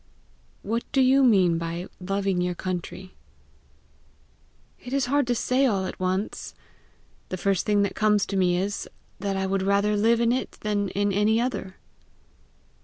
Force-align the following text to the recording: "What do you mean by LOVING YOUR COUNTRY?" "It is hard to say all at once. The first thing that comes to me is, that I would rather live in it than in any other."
"What 0.63 0.83
do 0.93 0.99
you 0.99 1.23
mean 1.23 1.59
by 1.59 1.85
LOVING 1.99 2.41
YOUR 2.41 2.55
COUNTRY?" 2.55 3.13
"It 4.83 4.93
is 4.93 5.05
hard 5.05 5.27
to 5.27 5.35
say 5.35 5.67
all 5.67 5.85
at 5.85 5.99
once. 5.99 6.55
The 7.29 7.37
first 7.37 7.67
thing 7.67 7.83
that 7.83 7.93
comes 7.93 8.25
to 8.25 8.35
me 8.35 8.57
is, 8.57 8.89
that 9.19 9.37
I 9.37 9.45
would 9.45 9.61
rather 9.61 9.95
live 9.95 10.19
in 10.19 10.31
it 10.31 10.57
than 10.61 10.89
in 10.89 11.13
any 11.13 11.39
other." 11.39 11.75